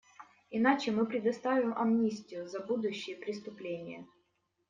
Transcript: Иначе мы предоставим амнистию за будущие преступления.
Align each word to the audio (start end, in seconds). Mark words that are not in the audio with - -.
Иначе 0.49 0.89
мы 0.89 1.05
предоставим 1.05 1.75
амнистию 1.77 2.47
за 2.47 2.59
будущие 2.61 3.17
преступления. 3.17 4.07